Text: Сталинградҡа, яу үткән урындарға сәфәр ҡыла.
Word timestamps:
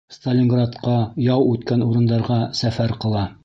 Сталинградҡа, 0.13 0.95
яу 1.25 1.45
үткән 1.51 1.87
урындарға 1.91 2.39
сәфәр 2.65 2.99
ҡыла. 3.05 3.27